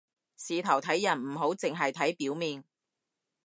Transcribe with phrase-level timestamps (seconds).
[0.35, 2.63] 事頭睇人唔好淨係睇表面